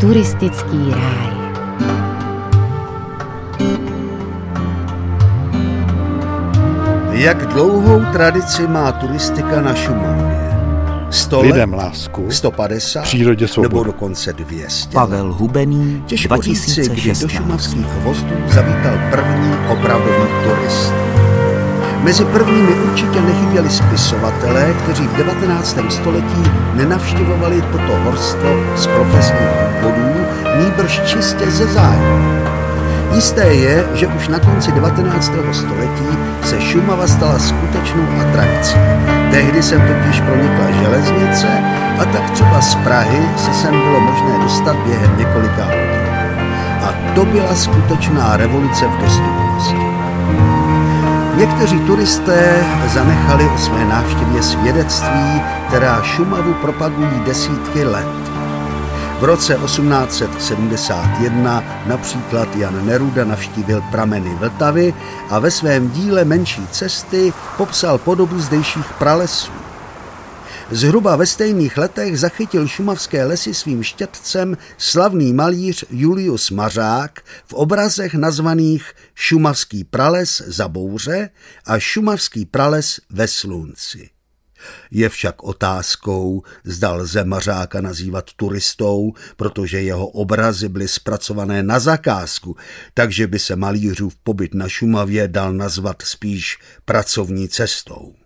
Turistický 0.00 0.90
ráj. 0.90 1.36
Jak 7.12 7.46
dlouhou 7.46 8.00
tradici 8.12 8.66
má 8.66 8.92
turistika 8.92 9.60
na 9.60 9.74
Šumavě? 9.74 10.46
100 11.10 11.40
let, 11.42 11.46
Lidem 11.46 11.74
lásku, 11.74 12.30
150 12.30 13.02
přírodě 13.02 13.48
svobodu. 13.48 13.74
nebo 13.76 13.84
dokonce 13.84 14.32
200 14.32 14.92
Pavel 14.92 15.32
Hubený, 15.32 16.02
Těžko 16.06 16.42
říci, 16.42 16.80
kdy 16.80 16.88
do 16.88 16.94
2016. 16.94 17.30
šumavských 17.32 17.86
hvozdů 17.86 18.34
zavítal 18.48 18.98
první 19.10 19.52
opravdový 19.68 20.28
turist. 20.44 20.92
Mezi 22.02 22.24
prvními 22.24 22.74
určitě 22.74 23.20
nechyběli 23.20 23.70
spisovatelé, 23.70 24.74
kteří 24.82 25.08
v 25.08 25.16
19. 25.16 25.78
století 25.88 26.42
nenavštěvovali 26.74 27.62
toto 27.62 27.96
horstvo 28.04 28.48
z 28.76 28.86
profesních 28.86 29.48
důvodů, 29.82 30.26
nýbrž 30.58 31.00
čistě 31.04 31.50
ze 31.50 31.66
zájmu. 31.66 32.46
Jisté 33.14 33.46
je, 33.46 33.84
že 33.94 34.06
už 34.06 34.28
na 34.28 34.38
konci 34.38 34.72
19. 34.72 35.32
století 35.52 36.18
se 36.42 36.60
Šumava 36.60 37.06
stala 37.06 37.38
skutečnou 37.38 38.06
atrakcí. 38.20 38.78
Tehdy 39.30 39.62
sem 39.62 39.80
totiž 39.80 40.20
pronikla 40.20 40.70
železnice 40.82 41.48
a 41.98 42.04
tak 42.04 42.30
třeba 42.30 42.60
z 42.60 42.74
Prahy 42.74 43.22
se 43.36 43.54
sem 43.54 43.80
bylo 43.80 44.00
možné 44.00 44.38
dostat 44.42 44.76
během 44.76 45.18
několika 45.18 45.64
hodin. 45.64 46.06
A 46.82 47.14
to 47.14 47.24
byla 47.24 47.54
skutečná 47.54 48.36
revoluce 48.36 48.84
v 48.86 49.00
dostupnosti. 49.00 49.86
Někteří 51.36 51.80
turisté 51.80 52.64
zanechali 52.94 53.44
o 53.54 53.58
své 53.58 53.84
návštěvě 53.84 54.42
svědectví, 54.42 55.42
která 55.68 56.02
Šumavu 56.02 56.54
propagují 56.54 57.20
desítky 57.26 57.84
let. 57.84 58.06
V 59.20 59.24
roce 59.24 59.58
1871 59.64 61.64
například 61.86 62.56
Jan 62.56 62.86
Neruda 62.86 63.24
navštívil 63.24 63.82
prameny 63.90 64.34
Vltavy 64.34 64.94
a 65.30 65.38
ve 65.38 65.50
svém 65.50 65.90
díle 65.90 66.24
Menší 66.24 66.66
cesty 66.66 67.32
popsal 67.56 67.98
podobu 67.98 68.38
zdejších 68.38 68.92
pralesů. 68.98 69.65
Zhruba 70.70 71.16
ve 71.16 71.26
stejných 71.26 71.76
letech 71.76 72.18
zachytil 72.18 72.68
šumavské 72.68 73.24
lesy 73.24 73.54
svým 73.54 73.82
štětcem 73.82 74.56
slavný 74.78 75.32
malíř 75.32 75.84
Julius 75.90 76.50
Mařák 76.50 77.22
v 77.46 77.52
obrazech 77.52 78.14
nazvaných 78.14 78.92
Šumavský 79.14 79.84
prales 79.84 80.42
za 80.46 80.68
bouře 80.68 81.30
a 81.64 81.78
Šumavský 81.78 82.46
prales 82.46 83.00
ve 83.10 83.28
slunci. 83.28 84.10
Je 84.90 85.08
však 85.08 85.42
otázkou, 85.42 86.42
zda 86.64 86.92
lze 86.92 87.24
Mařáka 87.24 87.80
nazývat 87.80 88.30
turistou, 88.36 89.12
protože 89.36 89.82
jeho 89.82 90.06
obrazy 90.06 90.68
byly 90.68 90.88
zpracované 90.88 91.62
na 91.62 91.78
zakázku, 91.78 92.56
takže 92.94 93.26
by 93.26 93.38
se 93.38 93.56
malířův 93.56 94.16
pobyt 94.16 94.54
na 94.54 94.68
Šumavě 94.68 95.28
dal 95.28 95.52
nazvat 95.52 96.02
spíš 96.02 96.58
pracovní 96.84 97.48
cestou. 97.48 98.25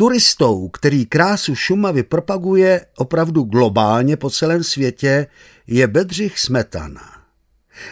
Turistou, 0.00 0.68
který 0.68 1.06
krásu 1.06 1.54
Šumavy 1.54 2.02
propaguje 2.02 2.86
opravdu 2.96 3.42
globálně 3.42 4.16
po 4.16 4.30
celém 4.30 4.64
světě, 4.64 5.26
je 5.66 5.86
Bedřich 5.86 6.38
Smetana. 6.38 7.22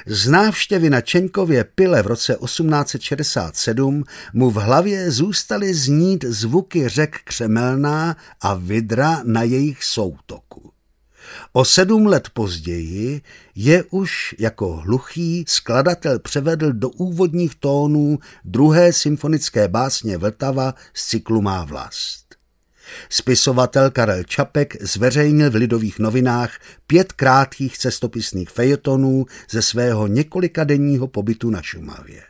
Z 0.07 0.29
návštěvy 0.29 0.91
na 0.91 1.01
Čeňkově 1.01 1.65
pile 1.65 2.03
v 2.03 2.07
roce 2.07 2.37
1867 2.45 4.05
mu 4.33 4.51
v 4.51 4.55
hlavě 4.55 5.11
zůstaly 5.11 5.75
znít 5.75 6.25
zvuky 6.25 6.89
řek 6.89 7.17
Křemelná 7.25 8.17
a 8.41 8.55
Vidra 8.55 9.21
na 9.25 9.43
jejich 9.43 9.85
soutoku. 9.85 10.68
O 11.53 11.65
sedm 11.65 12.07
let 12.07 12.29
později 12.33 13.23
je 13.55 13.85
už 13.91 14.35
jako 14.39 14.77
hluchý 14.77 15.45
skladatel 15.49 16.19
převedl 16.19 16.73
do 16.73 16.89
úvodních 16.89 17.55
tónů 17.55 18.19
druhé 18.45 18.93
symfonické 18.93 19.69
básně 19.69 20.19
Vltava 20.19 20.75
z 20.95 21.07
cyklu 21.07 21.43
Má 21.43 21.65
vlast. 21.65 22.35
Spisovatel 23.09 23.91
Karel 23.91 24.25
Čapek 24.25 24.83
zveřejnil 24.83 25.51
v 25.51 25.55
Lidových 25.55 25.99
novinách 25.99 26.59
pět 26.87 27.13
krátkých 27.13 27.79
cestopisných 27.79 28.51
fejetonů 28.51 29.27
ze 29.51 29.63
svého 29.63 30.07
několikadenního 30.07 31.07
pobytu 31.07 31.51
na 31.51 31.63
Šumavě. 31.63 32.23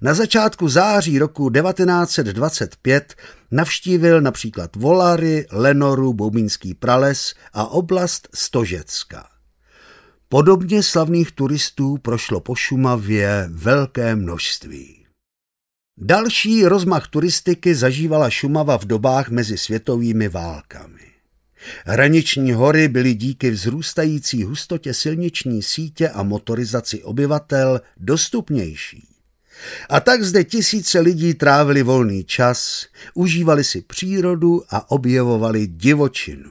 Na 0.00 0.14
začátku 0.14 0.68
září 0.68 1.18
roku 1.18 1.50
1925 1.50 3.14
navštívil 3.50 4.20
například 4.20 4.76
Volary, 4.76 5.46
Lenoru, 5.50 6.12
Boubínský 6.12 6.74
prales 6.74 7.34
a 7.52 7.66
oblast 7.66 8.28
Stožecka. 8.34 9.28
Podobně 10.28 10.82
slavných 10.82 11.32
turistů 11.32 11.98
prošlo 11.98 12.40
po 12.40 12.54
Šumavě 12.54 13.48
velké 13.50 14.16
množství. 14.16 15.06
Další 15.98 16.64
rozmach 16.64 17.08
turistiky 17.08 17.74
zažívala 17.74 18.30
Šumava 18.30 18.78
v 18.78 18.84
dobách 18.84 19.28
mezi 19.28 19.58
světovými 19.58 20.28
válkami. 20.28 21.12
Hraniční 21.86 22.52
hory 22.52 22.88
byly 22.88 23.14
díky 23.14 23.50
vzrůstající 23.50 24.44
hustotě 24.44 24.94
silniční 24.94 25.62
sítě 25.62 26.08
a 26.08 26.22
motorizaci 26.22 27.02
obyvatel 27.02 27.80
dostupnější. 27.96 29.11
A 29.88 30.00
tak 30.00 30.22
zde 30.22 30.44
tisíce 30.44 31.00
lidí 31.00 31.34
trávili 31.34 31.82
volný 31.82 32.24
čas, 32.24 32.86
užívali 33.14 33.64
si 33.64 33.80
přírodu 33.80 34.62
a 34.70 34.90
objevovali 34.90 35.66
divočinu. 35.66 36.50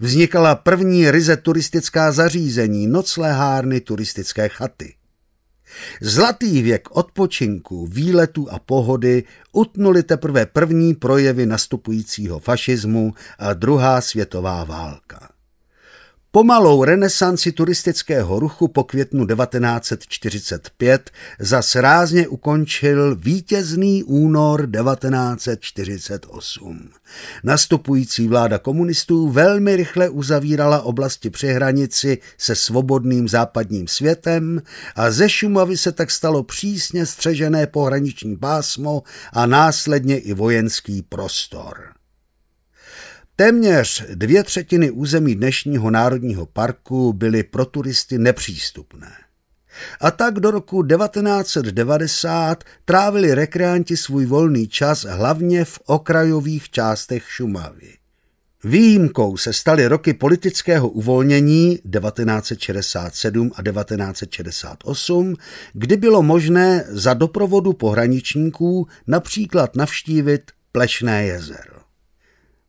Vznikala 0.00 0.54
první 0.54 1.10
ryze 1.10 1.36
turistická 1.36 2.12
zařízení, 2.12 2.86
noclehárny, 2.86 3.80
turistické 3.80 4.48
chaty. 4.48 4.94
Zlatý 6.00 6.62
věk 6.62 6.88
odpočinku, 6.90 7.86
výletu 7.86 8.50
a 8.50 8.58
pohody 8.58 9.24
utnuli 9.52 10.02
teprve 10.02 10.46
první 10.46 10.94
projevy 10.94 11.46
nastupujícího 11.46 12.38
fašismu 12.38 13.14
a 13.38 13.54
druhá 13.54 14.00
světová 14.00 14.64
válka. 14.64 15.35
Pomalou 16.36 16.84
renesanci 16.84 17.52
turistického 17.52 18.38
ruchu 18.38 18.68
po 18.68 18.84
květnu 18.84 19.26
1945 19.26 21.10
zas 21.38 21.74
rázně 21.74 22.28
ukončil 22.28 23.16
vítězný 23.16 24.04
únor 24.04 24.68
1948. 24.70 26.90
Nastupující 27.44 28.28
vláda 28.28 28.58
komunistů 28.58 29.28
velmi 29.28 29.76
rychle 29.76 30.08
uzavírala 30.08 30.82
oblasti 30.82 31.30
při 31.30 31.46
hranici 31.46 32.18
se 32.38 32.54
svobodným 32.54 33.28
západním 33.28 33.88
světem 33.88 34.62
a 34.96 35.10
ze 35.10 35.28
Šumavy 35.28 35.76
se 35.76 35.92
tak 35.92 36.10
stalo 36.10 36.42
přísně 36.42 37.06
střežené 37.06 37.66
pohraniční 37.66 38.36
pásmo 38.36 39.02
a 39.32 39.46
následně 39.46 40.18
i 40.18 40.34
vojenský 40.34 41.02
prostor. 41.02 41.96
Téměř 43.38 44.04
dvě 44.14 44.42
třetiny 44.42 44.90
území 44.90 45.34
dnešního 45.34 45.90
národního 45.90 46.46
parku 46.46 47.12
byly 47.12 47.42
pro 47.42 47.64
turisty 47.64 48.18
nepřístupné. 48.18 49.12
A 50.00 50.10
tak 50.10 50.34
do 50.34 50.50
roku 50.50 50.82
1990 50.82 52.64
trávili 52.84 53.34
rekreanti 53.34 53.96
svůj 53.96 54.26
volný 54.26 54.68
čas 54.68 55.04
hlavně 55.04 55.64
v 55.64 55.78
okrajových 55.86 56.70
částech 56.70 57.24
Šumavy. 57.28 57.94
Výjimkou 58.64 59.36
se 59.36 59.52
staly 59.52 59.86
roky 59.86 60.14
politického 60.14 60.88
uvolnění 60.88 61.76
1967 61.76 63.52
a 63.54 63.62
1968, 63.62 65.34
kdy 65.72 65.96
bylo 65.96 66.22
možné 66.22 66.84
za 66.88 67.14
doprovodu 67.14 67.72
pohraničníků 67.72 68.86
například 69.06 69.76
navštívit 69.76 70.42
Plešné 70.72 71.24
jezero. 71.24 71.75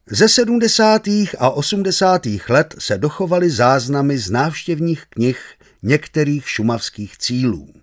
Ze 0.09 0.29
70. 0.29 1.07
a 1.40 1.50
80. 1.50 2.22
let 2.50 2.75
se 2.79 2.97
dochovaly 2.97 3.50
záznamy 3.50 4.18
z 4.18 4.29
návštěvních 4.29 5.03
knih 5.09 5.40
některých 5.84 6.49
šumavských 6.49 7.17
cílů. 7.17 7.73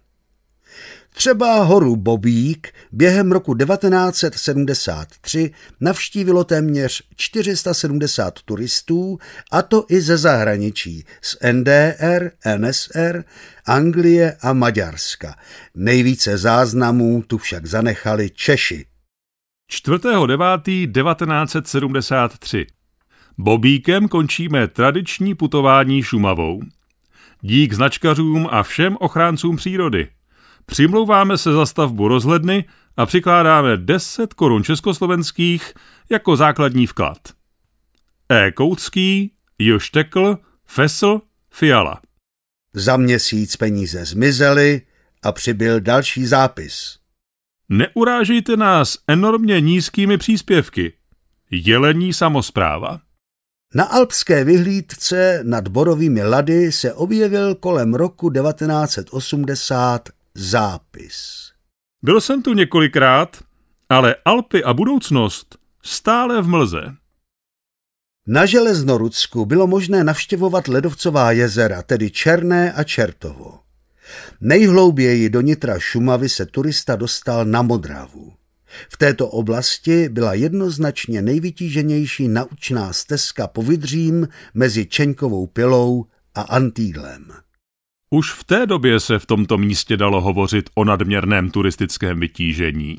Třeba 1.14 1.62
horu 1.62 1.96
Bobík 1.96 2.69
během 2.93 3.32
roku 3.32 3.54
1973 3.54 5.50
navštívilo 5.81 6.44
téměř 6.44 7.02
470 7.16 8.43
turistů, 8.43 9.19
a 9.50 9.62
to 9.62 9.84
i 9.88 10.00
ze 10.00 10.16
zahraničí, 10.16 11.04
z 11.22 11.37
NDR, 11.52 12.31
NSR, 12.56 13.25
Anglie 13.66 14.37
a 14.40 14.52
Maďarska. 14.52 15.37
Nejvíce 15.75 16.38
záznamů 16.38 17.22
tu 17.22 17.38
však 17.38 17.66
zanechali 17.66 18.31
Češi. 18.31 18.87
4.9.1973. 19.70 22.66
Bobíkem 23.38 24.08
končíme 24.08 24.69
tradiční 24.69 25.34
putování 25.34 26.02
Šumavou. 26.02 26.62
Dík 27.40 27.72
značkařům 27.72 28.49
a 28.50 28.62
všem 28.62 28.96
ochráncům 29.00 29.56
přírody. 29.56 30.08
Přimlouváme 30.66 31.38
se 31.38 31.52
za 31.52 31.66
stavbu 31.66 32.08
rozhledny 32.08 32.64
a 32.96 33.06
přikládáme 33.06 33.76
10 33.76 34.34
korun 34.34 34.64
československých 34.64 35.72
jako 36.10 36.37
základní 36.37 36.87
vklad. 36.87 37.19
E. 38.32 38.52
Koutský, 38.52 39.32
Joštekl, 39.58 40.38
Fesl 40.67 41.20
Fiala. 41.50 42.00
Za 42.72 42.96
měsíc 42.96 43.56
peníze 43.56 44.05
zmizely 44.05 44.82
a 45.22 45.32
přibyl 45.32 45.81
další 45.81 46.26
zápis. 46.26 47.03
Neurážejte 47.69 48.56
nás 48.56 48.99
enormně 49.08 49.61
nízkými 49.61 50.19
příspěvky. 50.19 50.93
Jelení 51.50 52.12
samozpráva. 52.12 53.00
Na 53.75 53.84
alpské 53.84 54.44
vyhlídce 54.44 55.40
nad 55.43 55.69
borovými 55.69 56.22
lady 56.22 56.72
se 56.72 56.93
objevil 56.93 57.55
kolem 57.55 57.94
roku 57.94 58.31
1980 58.31 60.08
zápis. 60.34 61.50
Byl 62.02 62.20
jsem 62.20 62.43
tu 62.43 62.55
několikrát, 62.55 63.37
ale 63.88 64.17
Alpy 64.25 64.64
a 64.64 64.75
budoucnost 64.75 65.58
stále 65.82 66.43
v 66.43 66.49
mlze. 66.49 66.94
Na 68.26 68.46
Železnorudsku 68.46 69.46
bylo 69.46 69.67
možné 69.67 70.05
navštěvovat 70.05 70.69
ledovcová 70.69 71.32
jezera, 71.32 71.82
tedy 71.82 72.10
Černé 72.10 72.72
a 72.72 72.84
Čertovo. 72.84 73.63
Nejhlouběji 74.40 75.28
do 75.28 75.40
nitra 75.40 75.78
Šumavy 75.78 76.28
se 76.28 76.46
turista 76.46 76.96
dostal 76.96 77.44
na 77.44 77.62
Modravu. 77.62 78.32
V 78.92 78.96
této 78.96 79.28
oblasti 79.28 80.08
byla 80.08 80.34
jednoznačně 80.34 81.22
nejvytíženější 81.22 82.28
naučná 82.28 82.92
stezka 82.92 83.46
po 83.46 83.62
Vydřím 83.62 84.28
mezi 84.54 84.86
Čeňkovou 84.86 85.46
pilou 85.46 86.04
a 86.34 86.40
Antýlem. 86.40 87.32
Už 88.10 88.32
v 88.32 88.44
té 88.44 88.66
době 88.66 89.00
se 89.00 89.18
v 89.18 89.26
tomto 89.26 89.58
místě 89.58 89.96
dalo 89.96 90.20
hovořit 90.20 90.70
o 90.74 90.84
nadměrném 90.84 91.50
turistickém 91.50 92.20
vytížení. 92.20 92.98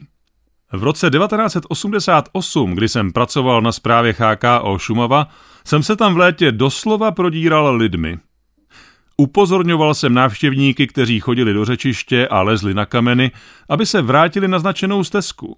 V 0.74 0.84
roce 0.84 1.10
1988, 1.10 2.75
kdy 2.75 2.90
jsem 2.90 3.12
pracoval 3.12 3.62
na 3.62 3.72
zprávě 3.72 4.16
HKO 4.18 4.78
Šumava, 4.80 5.28
jsem 5.68 5.84
se 5.84 5.96
tam 5.96 6.13
v 6.13 6.18
létě 6.18 6.51
doslova 6.51 7.12
prodíral 7.12 7.75
lidmi. 7.75 8.19
Upozorňoval 9.18 9.94
jsem 9.94 10.14
návštěvníky, 10.14 10.88
kteří 10.88 11.20
chodili 11.20 11.54
do 11.54 11.66
řečiště 11.66 12.28
a 12.28 12.42
lezli 12.42 12.74
na 12.74 12.86
kameny, 12.86 13.32
aby 13.70 13.86
se 13.86 14.02
vrátili 14.02 14.48
na 14.48 14.60
značenou 14.60 15.04
stezku. 15.04 15.58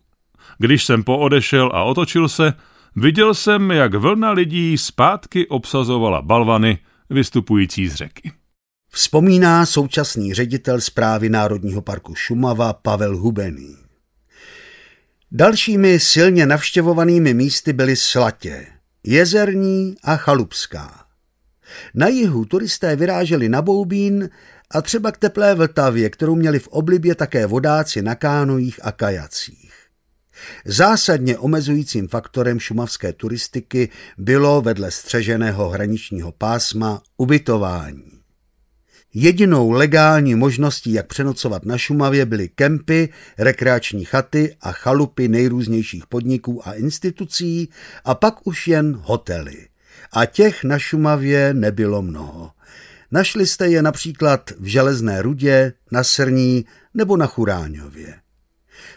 Když 0.58 0.86
jsem 0.86 1.04
poodešel 1.04 1.72
a 1.74 1.84
otočil 1.84 2.30
se, 2.30 2.54
viděl 2.96 3.34
jsem, 3.34 3.72
jak 3.72 3.94
vlna 3.94 4.32
lidí 4.32 4.78
zpátky 4.78 5.48
obsazovala 5.48 6.22
balvany 6.22 6.80
vystupující 7.10 7.88
z 7.88 7.96
řeky. 7.96 8.32
Vzpomíná 8.92 9.66
současný 9.66 10.34
ředitel 10.34 10.82
zprávy 10.82 11.30
Národního 11.30 11.82
parku 11.82 12.16
Šumava 12.16 12.74
Pavel 12.74 13.18
Hubený. 13.18 13.76
Dalšími 15.32 16.00
silně 16.00 16.46
navštěvovanými 16.46 17.34
místy 17.34 17.74
byly 17.74 17.96
Slatě, 17.96 18.68
Jezerní 19.04 19.96
a 20.04 20.18
Chalupská. 20.18 21.07
Na 21.94 22.08
jihu 22.08 22.46
turisté 22.46 22.96
vyráželi 22.96 23.50
na 23.50 23.62
Boubín 23.62 24.30
a 24.72 24.82
třeba 24.82 25.12
k 25.12 25.18
teplé 25.18 25.56
Vltavě, 25.56 26.10
kterou 26.10 26.36
měli 26.36 26.60
v 26.60 26.68
oblibě 26.68 27.16
také 27.16 27.46
vodáci 27.46 28.02
na 28.02 28.16
kánojích 28.16 28.80
a 28.84 28.92
kajacích. 28.92 29.74
Zásadně 30.66 31.38
omezujícím 31.38 32.08
faktorem 32.08 32.60
šumavské 32.60 33.14
turistiky 33.14 33.90
bylo 34.18 34.62
vedle 34.62 34.92
střeženého 34.92 35.70
hraničního 35.70 36.32
pásma 36.32 37.02
ubytování. 37.18 38.18
Jedinou 39.14 39.72
legální 39.72 40.36
možností, 40.36 40.94
jak 40.94 41.08
přenocovat 41.08 41.66
na 41.66 41.78
Šumavě, 41.78 42.26
byly 42.26 42.50
kempy, 42.50 43.10
rekreační 43.38 44.06
chaty 44.06 44.56
a 44.62 44.72
chalupy 44.72 45.28
nejrůznějších 45.28 46.08
podniků 46.08 46.68
a 46.68 46.74
institucí 46.74 47.70
a 48.06 48.16
pak 48.16 48.48
už 48.48 48.68
jen 48.68 48.96
hotely. 49.02 49.68
A 50.12 50.26
těch 50.26 50.64
na 50.64 50.80
Šumavě 50.80 51.54
nebylo 51.54 52.02
mnoho. 52.02 52.52
Našli 53.12 53.48
jste 53.48 53.68
je 53.68 53.82
například 53.82 54.52
v 54.60 54.66
Železné 54.66 55.22
rudě, 55.22 55.74
na 55.92 56.04
Srní 56.04 56.66
nebo 56.94 57.18
na 57.18 57.28
Churáňově. 57.28 58.20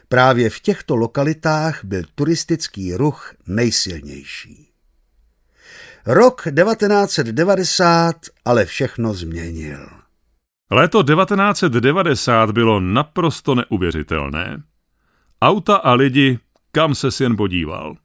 Právě 0.08 0.50
v 0.50 0.60
těchto 0.60 0.96
lokalitách 0.96 1.84
byl 1.84 2.02
turistický 2.14 2.94
ruch 2.94 3.34
nejsilnější. 3.46 4.70
Rok 6.06 6.42
1990 6.42 8.16
ale 8.44 8.64
všechno 8.64 9.14
změnil. 9.14 9.88
Léto 10.70 11.02
1990 11.02 12.50
bylo 12.50 12.80
naprosto 12.80 13.54
neuvěřitelné. 13.54 14.62
Auta 15.42 15.76
a 15.76 15.92
lidi, 15.92 16.38
kam 16.72 16.94
se 16.94 17.08
jen 17.20 17.36
podíval. 17.36 17.96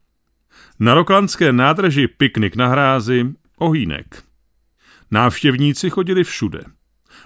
Na 0.80 0.94
Roklandské 0.94 1.52
nádrži 1.52 2.08
piknik 2.08 2.56
na 2.56 2.68
hrázi, 2.68 3.26
ohýnek. 3.58 4.22
Návštěvníci 5.10 5.90
chodili 5.90 6.24
všude. 6.24 6.60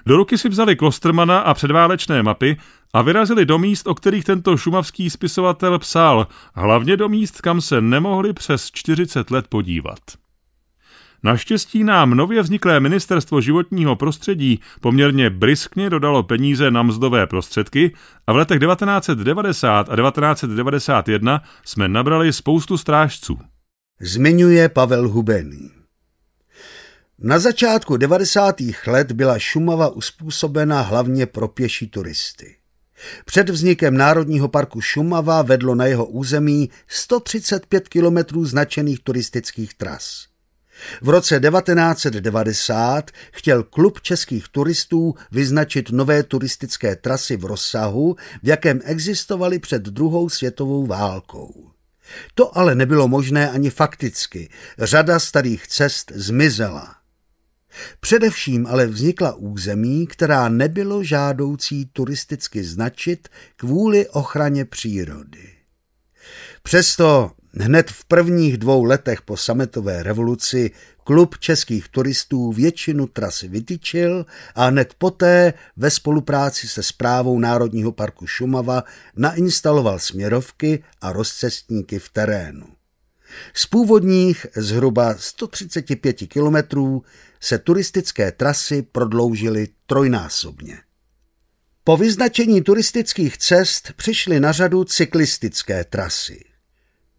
Do 0.06 0.16
ruky 0.16 0.38
si 0.38 0.48
vzali 0.48 0.76
Klostermana 0.76 1.38
a 1.38 1.54
předválečné 1.54 2.22
mapy 2.22 2.56
a 2.94 3.02
vyrazili 3.02 3.46
do 3.46 3.58
míst, 3.58 3.86
o 3.86 3.94
kterých 3.94 4.24
tento 4.24 4.56
šumavský 4.56 5.10
spisovatel 5.10 5.78
psal, 5.78 6.26
hlavně 6.54 6.96
do 6.96 7.08
míst, 7.08 7.40
kam 7.40 7.60
se 7.60 7.80
nemohli 7.80 8.32
přes 8.32 8.70
40 8.70 9.30
let 9.30 9.48
podívat. 9.48 9.98
Naštěstí 11.22 11.84
nám 11.84 12.10
nově 12.10 12.42
vzniklé 12.42 12.80
ministerstvo 12.80 13.40
životního 13.40 13.96
prostředí 13.96 14.60
poměrně 14.80 15.30
briskně 15.30 15.90
dodalo 15.90 16.22
peníze 16.22 16.70
na 16.70 16.82
mzdové 16.82 17.26
prostředky 17.26 17.92
a 18.26 18.32
v 18.32 18.36
letech 18.36 18.60
1990 18.60 19.88
a 19.90 19.96
1991 19.96 21.42
jsme 21.64 21.88
nabrali 21.88 22.32
spoustu 22.32 22.78
strážců. 22.78 23.38
Zmiňuje 24.00 24.68
Pavel 24.68 25.08
Hubený. 25.08 25.70
Na 27.18 27.38
začátku 27.38 27.96
90. 27.96 28.56
let 28.86 29.12
byla 29.12 29.38
Šumava 29.38 29.88
uspůsobena 29.88 30.80
hlavně 30.80 31.26
pro 31.26 31.48
pěší 31.48 31.88
turisty. 31.88 32.56
Před 33.24 33.50
vznikem 33.50 33.96
Národního 33.96 34.48
parku 34.48 34.80
Šumava 34.80 35.42
vedlo 35.42 35.74
na 35.74 35.86
jeho 35.86 36.06
území 36.06 36.70
135 36.88 37.88
kilometrů 37.88 38.44
značených 38.44 39.00
turistických 39.00 39.74
tras. 39.74 40.29
V 41.02 41.08
roce 41.08 41.40
1990 41.40 43.10
chtěl 43.32 43.62
klub 43.62 44.00
českých 44.00 44.48
turistů 44.48 45.14
vyznačit 45.32 45.90
nové 45.90 46.22
turistické 46.22 46.96
trasy 46.96 47.36
v 47.36 47.44
rozsahu, 47.44 48.16
v 48.42 48.48
jakém 48.48 48.80
existovaly 48.84 49.58
před 49.58 49.82
druhou 49.82 50.28
světovou 50.28 50.86
válkou. 50.86 51.70
To 52.34 52.58
ale 52.58 52.74
nebylo 52.74 53.08
možné 53.08 53.50
ani 53.50 53.70
fakticky. 53.70 54.50
Řada 54.78 55.18
starých 55.18 55.66
cest 55.66 56.12
zmizela. 56.14 56.96
Především 58.00 58.66
ale 58.66 58.86
vznikla 58.86 59.34
území, 59.34 60.06
která 60.06 60.48
nebylo 60.48 61.04
žádoucí 61.04 61.86
turisticky 61.86 62.64
značit 62.64 63.28
kvůli 63.56 64.08
ochraně 64.08 64.64
přírody. 64.64 65.48
Přesto 66.62 67.30
Hned 67.52 67.90
v 67.90 68.04
prvních 68.04 68.58
dvou 68.58 68.84
letech 68.84 69.22
po 69.22 69.36
sametové 69.36 70.02
revoluci 70.02 70.70
klub 71.04 71.38
českých 71.38 71.88
turistů 71.88 72.52
většinu 72.52 73.06
trasy 73.06 73.48
vytyčil 73.48 74.26
a 74.54 74.66
hned 74.66 74.94
poté 74.98 75.52
ve 75.76 75.90
spolupráci 75.90 76.68
se 76.68 76.82
správou 76.82 77.38
Národního 77.38 77.92
parku 77.92 78.26
Šumava 78.26 78.84
nainstaloval 79.16 79.98
směrovky 79.98 80.84
a 81.00 81.12
rozcestníky 81.12 81.98
v 81.98 82.08
terénu. 82.08 82.66
Z 83.54 83.66
původních 83.66 84.46
zhruba 84.56 85.14
135 85.18 86.12
kilometrů 86.12 87.02
se 87.40 87.58
turistické 87.58 88.32
trasy 88.32 88.82
prodloužily 88.82 89.68
trojnásobně. 89.86 90.78
Po 91.84 91.96
vyznačení 91.96 92.62
turistických 92.62 93.38
cest 93.38 93.92
přišly 93.96 94.40
na 94.40 94.52
řadu 94.52 94.84
cyklistické 94.84 95.84
trasy. 95.84 96.49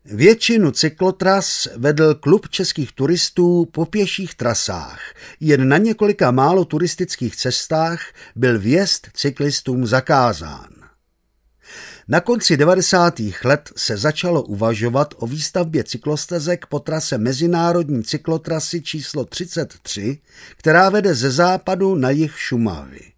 Většinu 0.05 0.71
cyklotras 0.71 1.67
vedl 1.77 2.15
klub 2.15 2.49
českých 2.49 2.91
turistů 2.91 3.65
po 3.71 3.85
pěších 3.85 4.35
trasách. 4.35 4.99
Jen 5.39 5.67
na 5.67 5.77
několika 5.77 6.31
málo 6.31 6.65
turistických 6.65 7.35
cestách 7.35 7.99
byl 8.35 8.59
vjezd 8.59 9.07
cyklistům 9.13 9.85
zakázán. 9.85 10.69
Na 12.07 12.19
konci 12.19 12.57
90. 12.57 13.19
let 13.43 13.69
se 13.75 13.97
začalo 13.97 14.43
uvažovat 14.43 15.13
o 15.17 15.27
výstavbě 15.27 15.83
cyklostezek 15.83 16.65
po 16.65 16.79
trase 16.79 17.17
Mezinárodní 17.17 18.03
cyklotrasy 18.03 18.81
číslo 18.81 19.25
33, 19.25 20.17
která 20.57 20.89
vede 20.89 21.15
ze 21.15 21.31
západu 21.31 21.95
na 21.95 22.09
jih 22.09 22.39
Šumavy. 22.39 23.10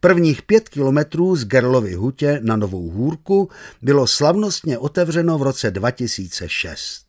Prvních 0.00 0.42
pět 0.42 0.68
kilometrů 0.68 1.36
z 1.36 1.44
Gerlovy 1.44 1.94
hutě 1.94 2.40
na 2.42 2.56
Novou 2.56 2.90
hůrku 2.90 3.50
bylo 3.82 4.06
slavnostně 4.06 4.78
otevřeno 4.78 5.38
v 5.38 5.42
roce 5.42 5.70
2006. 5.70 7.08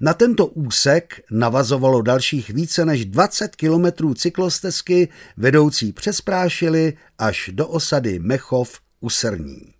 Na 0.00 0.14
tento 0.14 0.46
úsek 0.46 1.20
navazovalo 1.30 2.02
dalších 2.02 2.50
více 2.50 2.84
než 2.84 3.04
20 3.04 3.56
kilometrů 3.56 4.14
cyklostezky 4.14 5.08
vedoucí 5.36 5.92
přes 5.92 6.20
Prášily 6.20 6.92
až 7.18 7.50
do 7.52 7.68
osady 7.68 8.18
Mechov 8.18 8.80
u 9.00 9.10
Srní. 9.10 9.74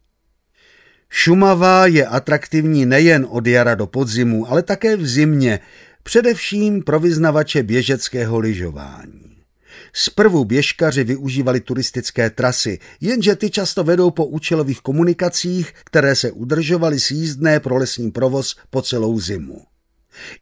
Šumava 1.10 1.86
je 1.86 2.06
atraktivní 2.06 2.86
nejen 2.86 3.26
od 3.30 3.46
jara 3.46 3.74
do 3.74 3.86
podzimu, 3.86 4.50
ale 4.50 4.62
také 4.62 4.96
v 4.96 5.06
zimě, 5.06 5.60
především 6.02 6.82
pro 6.82 7.00
vyznavače 7.00 7.62
běžeckého 7.62 8.38
lyžování. 8.38 9.27
Zprvu 9.92 10.44
běžkaři 10.44 11.04
využívali 11.04 11.60
turistické 11.60 12.30
trasy, 12.30 12.78
jenže 13.00 13.36
ty 13.36 13.50
často 13.50 13.84
vedou 13.84 14.10
po 14.10 14.26
účelových 14.26 14.80
komunikacích, 14.80 15.72
které 15.84 16.16
se 16.16 16.32
udržovaly 16.32 17.00
s 17.00 17.10
jízdné 17.10 17.60
pro 17.60 17.76
lesní 17.76 18.10
provoz 18.10 18.56
po 18.70 18.82
celou 18.82 19.20
zimu. 19.20 19.62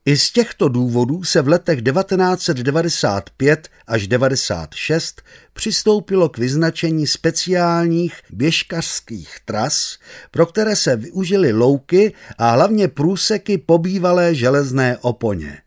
I 0.04 0.16
z 0.16 0.30
těchto 0.30 0.68
důvodů 0.68 1.24
se 1.24 1.42
v 1.42 1.48
letech 1.48 1.82
1995 1.82 3.68
až 3.86 4.08
96 4.08 5.22
přistoupilo 5.52 6.28
k 6.28 6.38
vyznačení 6.38 7.06
speciálních 7.06 8.14
běžkařských 8.30 9.36
tras, 9.44 9.98
pro 10.30 10.46
které 10.46 10.76
se 10.76 10.96
využily 10.96 11.52
louky 11.52 12.14
a 12.38 12.50
hlavně 12.50 12.88
průseky 12.88 13.58
pobývalé 13.58 14.34
železné 14.34 14.98
oponě. 15.00 15.58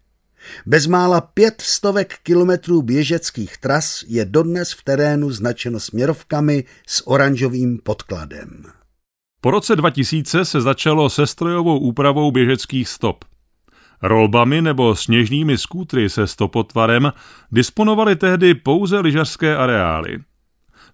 Bezmála 0.65 1.21
pět 1.21 1.61
stovek 1.61 2.17
kilometrů 2.23 2.81
běžeckých 2.81 3.57
tras 3.57 4.03
je 4.07 4.25
dodnes 4.25 4.71
v 4.71 4.83
terénu 4.83 5.31
značeno 5.31 5.79
směrovkami 5.79 6.63
s 6.87 7.07
oranžovým 7.07 7.79
podkladem. 7.83 8.63
Po 9.41 9.51
roce 9.51 9.75
2000 9.75 10.45
se 10.45 10.61
začalo 10.61 11.09
se 11.09 11.27
strojovou 11.27 11.79
úpravou 11.79 12.31
běžeckých 12.31 12.89
stop. 12.89 13.25
Rolbami 14.01 14.61
nebo 14.61 14.95
sněžnými 14.95 15.57
skútry 15.57 16.09
se 16.09 16.27
stopotvarem 16.27 17.11
disponovaly 17.51 18.15
tehdy 18.15 18.53
pouze 18.53 18.99
lyžařské 18.99 19.57
areály. 19.57 20.19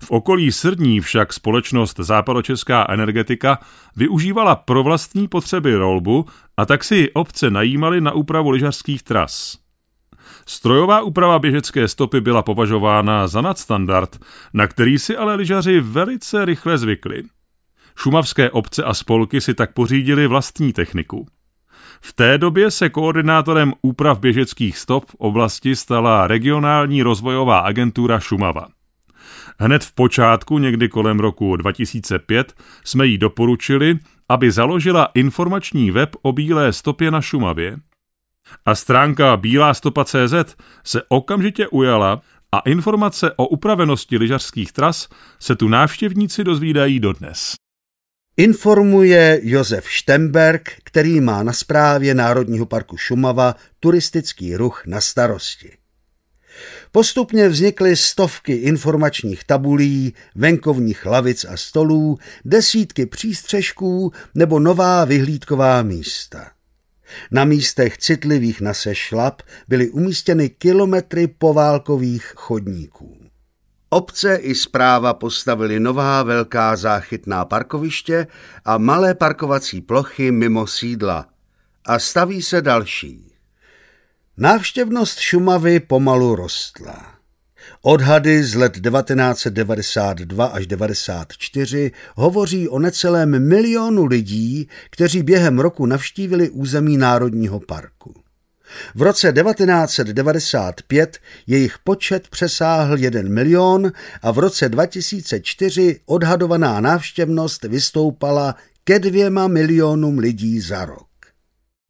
V 0.04 0.12
okolí 0.12 0.52
Srdní 0.52 1.02
však 1.02 1.34
společnost 1.34 2.00
Západočeská 2.00 2.86
energetika 2.90 3.60
využívala 3.96 4.56
pro 4.56 4.84
vlastní 4.84 5.28
potřeby 5.28 5.76
rolbu 5.76 6.26
a 6.58 6.66
tak 6.66 6.84
si 6.84 7.12
obce 7.14 7.50
najímaly 7.50 8.02
na 8.02 8.12
úpravu 8.12 8.50
lyžařských 8.50 9.04
tras. 9.04 9.58
Strojová 10.46 11.02
úprava 11.02 11.40
běžecké 11.40 11.88
stopy 11.88 12.22
byla 12.22 12.42
považována 12.42 13.28
za 13.28 13.42
nadstandard, 13.42 14.20
na 14.54 14.68
který 14.68 15.00
si 15.00 15.18
ale 15.18 15.36
lyžaři 15.36 15.80
velice 15.80 16.46
rychle 16.46 16.78
zvykli. 16.78 17.24
Šumavské 17.96 18.50
obce 18.50 18.84
a 18.84 18.94
spolky 18.94 19.42
si 19.42 19.54
tak 19.54 19.74
pořídili 19.74 20.28
vlastní 20.28 20.74
techniku. 20.74 21.28
V 22.02 22.14
té 22.14 22.38
době 22.38 22.72
se 22.72 22.90
koordinátorem 22.90 23.74
úprav 23.82 24.20
běžeckých 24.20 24.78
stop 24.78 25.06
v 25.06 25.16
oblasti 25.16 25.76
stala 25.76 26.28
regionální 26.28 27.04
rozvojová 27.04 27.60
agentura 27.60 28.20
Šumava. 28.20 28.75
Hned 29.60 29.84
v 29.84 29.92
počátku, 29.92 30.58
někdy 30.58 30.90
kolem 30.90 31.20
roku 31.20 31.56
2005, 31.56 32.54
jsme 32.84 33.06
jí 33.06 33.18
doporučili, 33.18 34.00
aby 34.30 34.52
založila 34.52 35.10
informační 35.14 35.92
web 35.92 36.10
o 36.22 36.32
bílé 36.32 36.74
stopě 36.74 37.12
na 37.12 37.22
Šumavě. 37.22 37.78
A 38.66 38.76
stránka 38.76 39.38
Bílá 39.38 39.74
stopa.cz 39.74 40.56
se 40.84 41.02
okamžitě 41.08 41.68
ujala 41.68 42.22
a 42.52 42.60
informace 42.60 43.32
o 43.36 43.48
upravenosti 43.48 44.18
lyžařských 44.18 44.72
tras 44.72 45.10
se 45.40 45.56
tu 45.56 45.68
návštěvníci 45.68 46.44
dozvídají 46.44 47.00
dodnes. 47.00 47.54
Informuje 48.38 49.40
Josef 49.44 49.92
Štemberg, 49.92 50.70
který 50.84 51.22
má 51.22 51.44
na 51.44 51.54
správě 51.54 52.14
Národního 52.14 52.66
parku 52.66 52.98
Šumava 52.98 53.56
turistický 53.80 54.56
ruch 54.56 54.84
na 54.86 55.02
starosti. 55.02 55.85
Postupně 56.92 57.50
vznikly 57.50 57.96
stovky 57.96 58.54
informačních 58.54 59.44
tabulí, 59.44 60.14
venkovních 60.36 61.06
lavic 61.06 61.46
a 61.46 61.58
stolů, 61.58 62.18
desítky 62.46 63.06
přístřežků 63.06 64.12
nebo 64.36 64.60
nová 64.60 65.06
vyhlídková 65.06 65.82
místa. 65.82 66.52
Na 67.32 67.46
místech 67.46 67.98
citlivých 67.98 68.62
na 68.62 68.74
sešlap 68.74 69.42
byly 69.68 69.90
umístěny 69.90 70.50
kilometry 70.50 71.28
poválkových 71.28 72.34
chodníků. 72.36 73.18
Obce 73.90 74.36
i 74.36 74.56
zpráva 74.56 75.14
postavili 75.14 75.80
nová 75.80 76.24
velká 76.24 76.76
záchytná 76.76 77.46
parkoviště 77.46 78.28
a 78.66 78.78
malé 78.78 79.16
parkovací 79.16 79.82
plochy 79.82 80.32
mimo 80.32 80.68
sídla. 80.68 81.26
A 81.86 82.00
staví 82.00 82.42
se 82.42 82.62
další. 82.62 83.35
Návštěvnost 84.38 85.20
Šumavy 85.20 85.80
pomalu 85.80 86.36
rostla. 86.36 87.06
Odhady 87.82 88.44
z 88.44 88.56
let 88.56 88.74
1992 88.74 90.46
až 90.46 90.68
1994 90.68 91.92
hovoří 92.16 92.70
o 92.70 92.80
necelém 92.80 93.48
milionu 93.48 94.06
lidí, 94.06 94.70
kteří 94.90 95.24
během 95.24 95.60
roku 95.60 95.86
navštívili 95.86 96.50
území 96.50 96.98
Národního 96.98 97.60
parku. 97.60 98.16
V 98.96 99.02
roce 99.02 99.34
1995 99.34 101.18
jejich 101.48 101.78
počet 101.84 102.28
přesáhl 102.28 102.98
1 102.98 103.22
milion 103.22 103.92
a 104.22 104.32
v 104.32 104.40
roce 104.40 104.70
2004 104.70 106.00
odhadovaná 106.06 106.82
návštěvnost 106.82 107.64
vystoupala 107.64 108.56
ke 108.84 109.00
dvěma 109.00 109.48
milionům 109.48 110.20
lidí 110.20 110.60
za 110.60 110.86
rok. 110.86 111.05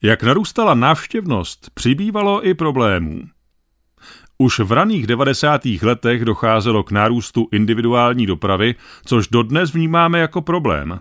Jak 0.05 0.23
narůstala 0.23 0.73
návštěvnost, 0.73 1.69
přibývalo 1.73 2.47
i 2.47 2.53
problémů. 2.53 3.21
Už 4.37 4.59
v 4.59 4.71
raných 4.71 5.07
90. 5.07 5.61
letech 5.81 6.25
docházelo 6.25 6.83
k 6.83 6.91
nárůstu 6.91 7.47
individuální 7.51 8.25
dopravy, 8.25 8.75
což 9.05 9.27
dodnes 9.27 9.73
vnímáme 9.73 10.19
jako 10.19 10.41
problém. 10.41 10.99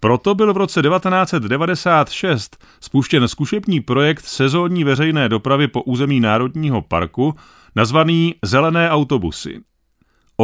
Proto 0.00 0.34
byl 0.34 0.54
v 0.54 0.56
roce 0.56 0.82
1996 0.82 2.64
spuštěn 2.80 3.28
zkušební 3.28 3.80
projekt 3.80 4.24
sezónní 4.24 4.84
veřejné 4.84 5.28
dopravy 5.28 5.68
po 5.68 5.82
území 5.82 6.20
Národního 6.20 6.82
parku, 6.82 7.34
nazvaný 7.76 8.34
Zelené 8.42 8.90
autobusy. 8.90 9.60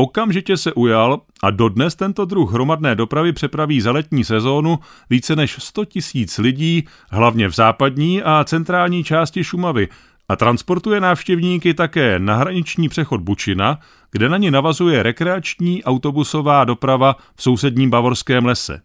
Okamžitě 0.01 0.57
se 0.57 0.73
ujal 0.73 1.21
a 1.43 1.51
dodnes 1.51 1.95
tento 1.95 2.25
druh 2.25 2.53
hromadné 2.53 2.95
dopravy 2.95 3.33
přepraví 3.33 3.81
za 3.81 3.93
letní 3.93 4.25
sezónu 4.25 4.79
více 5.11 5.37
než 5.37 5.57
100 5.59 5.85
tisíc 5.85 6.39
lidí, 6.39 6.85
hlavně 7.11 7.49
v 7.49 7.55
západní 7.55 8.23
a 8.23 8.45
centrální 8.45 9.05
části 9.05 9.45
Šumavy, 9.45 9.89
a 10.29 10.37
transportuje 10.37 11.01
návštěvníky 11.01 11.75
také 11.75 12.19
na 12.19 12.37
hraniční 12.37 12.89
přechod 12.89 13.21
Bučina, 13.21 13.79
kde 14.11 14.29
na 14.29 14.37
ní 14.37 14.51
navazuje 14.51 15.03
rekreační 15.03 15.85
autobusová 15.85 16.65
doprava 16.65 17.17
v 17.37 17.43
sousedním 17.43 17.91
bavorském 17.91 18.47
lese. 18.47 18.81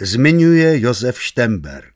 Zmiňuje 0.00 0.80
Josef 0.80 1.22
Štemberg. 1.22 1.94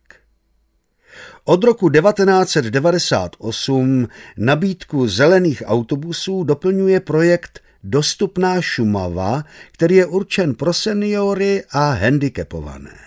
Od 1.45 1.65
roku 1.65 1.91
1998 1.91 4.09
nabídku 4.38 5.09
zelených 5.09 5.62
autobusů 5.67 6.45
doplňuje 6.45 7.00
projekt 7.00 7.68
Dostupná 7.85 8.62
Šumava, 8.62 9.44
který 9.73 9.94
je 9.94 10.06
určen 10.06 10.54
pro 10.54 10.73
seniory 10.73 11.64
a 11.70 11.92
handicapované. 11.92 12.99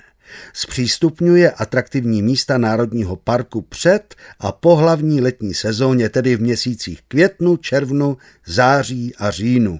Zpřístupňuje 0.53 1.51
atraktivní 1.51 2.21
místa 2.21 2.57
Národního 2.57 3.15
parku 3.15 3.61
před 3.61 4.15
a 4.39 4.51
po 4.51 4.75
hlavní 4.75 5.21
letní 5.21 5.53
sezóně, 5.53 6.09
tedy 6.09 6.35
v 6.35 6.41
měsících 6.41 7.01
květnu, 7.07 7.57
červnu, 7.57 8.17
září 8.45 9.15
a 9.15 9.31
říjnu. 9.31 9.79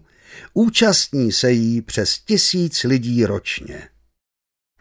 Účastní 0.54 1.32
se 1.32 1.52
jí 1.52 1.82
přes 1.82 2.20
tisíc 2.20 2.84
lidí 2.84 3.26
ročně. 3.26 3.91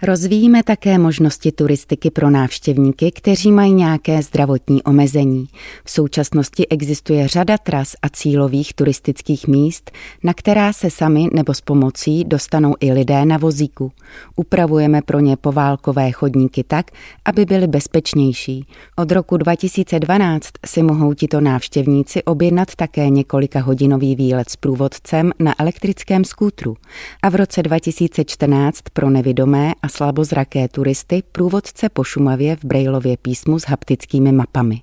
Rozvíjíme 0.03 0.63
také 0.63 0.99
možnosti 0.99 1.53
turistiky 1.53 2.11
pro 2.11 2.31
návštěvníky, 2.31 3.11
kteří 3.11 3.53
mají 3.53 3.73
nějaké 3.73 4.23
zdravotní 4.23 4.83
omezení. 4.83 5.47
V 5.85 5.91
současnosti 5.91 6.69
existuje 6.69 7.29
řada 7.29 7.59
tras 7.59 7.93
a 8.03 8.09
cílových 8.09 8.75
turistických 8.75 9.49
míst, 9.49 9.91
na 10.23 10.35
která 10.35 10.73
se 10.73 10.91
sami 10.91 11.29
nebo 11.33 11.55
s 11.55 11.61
pomocí 11.61 12.25
dostanou 12.25 12.75
i 12.81 12.93
lidé 12.93 13.25
na 13.25 13.39
vozíku. 13.39 13.93
Upravujeme 14.37 15.03
pro 15.03 15.21
ně 15.21 15.37
poválkové 15.37 16.13
chodníky 16.13 16.65
tak, 16.65 16.91
aby 17.25 17.45
byly 17.45 17.67
bezpečnější. 17.67 18.67
Od 18.97 19.13
roku 19.13 19.37
2012 19.37 20.49
si 20.67 20.83
mohou 20.83 21.15
tito 21.15 21.41
návštěvníci 21.41 22.23
objednat 22.23 22.75
také 22.77 23.11
několika 23.11 23.61
hodinový 23.61 24.17
výlet 24.17 24.51
s 24.51 24.57
průvodcem 24.57 25.33
na 25.39 25.55
elektrickém 25.59 26.25
skútru. 26.25 26.77
A 27.23 27.29
v 27.29 27.35
roce 27.35 27.63
2014 27.63 28.79
pro 28.93 29.11
nevidomé 29.11 29.73
a 29.83 29.90
slabozraké 29.91 30.69
turisty 30.69 31.23
průvodce 31.33 31.89
po 31.89 32.05
Šumavě 32.05 32.57
v 32.57 32.65
Brejlově 32.65 33.17
písmu 33.17 33.59
s 33.59 33.63
haptickými 33.63 34.33
mapami. 34.33 34.83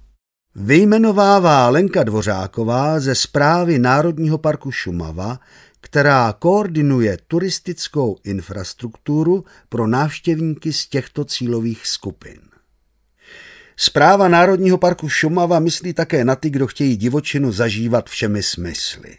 Vyjmenovává 0.55 1.69
Lenka 1.69 2.03
Dvořáková 2.03 2.99
ze 2.99 3.15
zprávy 3.15 3.79
Národního 3.79 4.37
parku 4.37 4.71
Šumava, 4.71 5.39
která 5.81 6.33
koordinuje 6.39 7.17
turistickou 7.27 8.17
infrastrukturu 8.23 9.45
pro 9.69 9.87
návštěvníky 9.87 10.73
z 10.73 10.87
těchto 10.87 11.25
cílových 11.25 11.87
skupin. 11.87 12.39
Zpráva 13.77 14.27
Národního 14.27 14.77
parku 14.77 15.09
Šumava 15.09 15.59
myslí 15.59 15.93
také 15.93 16.25
na 16.25 16.35
ty, 16.35 16.49
kdo 16.49 16.67
chtějí 16.67 16.97
divočinu 16.97 17.51
zažívat 17.51 18.09
všemi 18.09 18.43
smysly. 18.43 19.17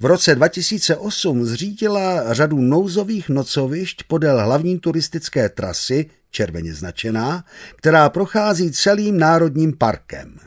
V 0.00 0.04
roce 0.04 0.34
2008 0.34 1.44
zřídila 1.44 2.34
řadu 2.34 2.60
nouzových 2.60 3.28
nocovišť 3.28 4.04
podél 4.04 4.44
hlavní 4.44 4.78
turistické 4.78 5.48
trasy, 5.48 6.10
červeně 6.30 6.74
značená, 6.74 7.44
která 7.76 8.10
prochází 8.10 8.72
celým 8.72 9.18
národním 9.18 9.76
parkem. 9.78 10.38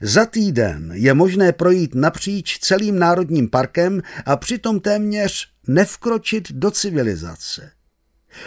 Za 0.00 0.26
týden 0.26 0.90
je 0.94 1.14
možné 1.14 1.52
projít 1.52 1.94
napříč 1.94 2.58
celým 2.58 2.98
národním 2.98 3.50
parkem 3.50 4.02
a 4.26 4.36
přitom 4.36 4.80
téměř 4.80 5.48
nevkročit 5.66 6.52
do 6.52 6.70
civilizace. 6.70 7.70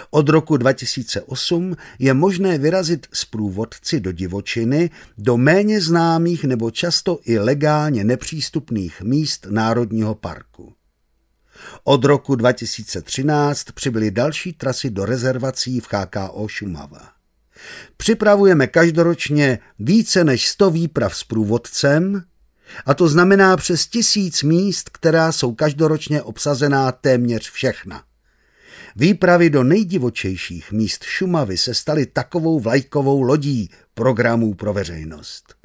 Od 0.09 0.29
roku 0.29 0.57
2008 0.57 1.75
je 1.99 2.13
možné 2.13 2.57
vyrazit 2.57 3.07
s 3.13 3.25
průvodci 3.25 3.99
do 3.99 4.11
divočiny, 4.11 4.89
do 5.17 5.37
méně 5.37 5.81
známých 5.81 6.43
nebo 6.43 6.71
často 6.71 7.19
i 7.23 7.39
legálně 7.39 8.03
nepřístupných 8.03 9.01
míst 9.01 9.47
Národního 9.49 10.15
parku. 10.15 10.73
Od 11.83 12.05
roku 12.05 12.35
2013 12.35 13.71
přibyly 13.71 14.11
další 14.11 14.53
trasy 14.53 14.89
do 14.89 15.05
rezervací 15.05 15.79
v 15.79 15.87
HKO 15.93 16.47
Šumava. 16.47 17.09
Připravujeme 17.97 18.67
každoročně 18.67 19.59
více 19.79 20.23
než 20.23 20.47
100 20.47 20.71
výprav 20.71 21.15
s 21.15 21.23
průvodcem, 21.23 22.23
a 22.85 22.93
to 22.93 23.07
znamená 23.07 23.57
přes 23.57 23.87
tisíc 23.87 24.43
míst, 24.43 24.89
která 24.89 25.31
jsou 25.31 25.53
každoročně 25.53 26.21
obsazená 26.21 26.91
téměř 26.91 27.51
všechna. 27.51 28.03
Výpravy 28.95 29.49
do 29.49 29.63
nejdivočejších 29.63 30.71
míst 30.71 31.03
Šumavy 31.03 31.57
se 31.57 31.73
staly 31.73 32.05
takovou 32.05 32.59
vlajkovou 32.59 33.21
lodí 33.21 33.69
programů 33.93 34.53
pro 34.53 34.73
veřejnost. 34.73 35.55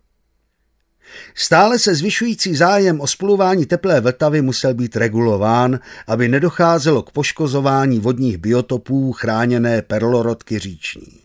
Stále 1.34 1.78
se 1.78 1.94
zvyšující 1.94 2.56
zájem 2.56 3.00
o 3.00 3.06
spluvání 3.06 3.66
teplé 3.66 4.00
Vltavy 4.00 4.42
musel 4.42 4.74
být 4.74 4.96
regulován, 4.96 5.80
aby 6.06 6.28
nedocházelo 6.28 7.02
k 7.02 7.10
poškozování 7.10 8.00
vodních 8.00 8.38
biotopů 8.38 9.12
chráněné 9.12 9.82
perlorodky 9.82 10.58
říční. 10.58 11.20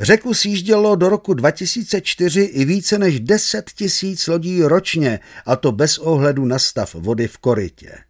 Řeku 0.00 0.34
sjíždělo 0.34 0.96
do 0.96 1.08
roku 1.08 1.34
2004 1.34 2.40
i 2.42 2.64
více 2.64 2.98
než 2.98 3.20
10 3.20 3.70
tisíc 3.70 4.26
lodí 4.26 4.62
ročně, 4.62 5.20
a 5.46 5.56
to 5.56 5.72
bez 5.72 5.98
ohledu 5.98 6.44
na 6.44 6.58
stav 6.58 6.94
vody 6.94 7.28
v 7.28 7.38
korytě. 7.38 8.05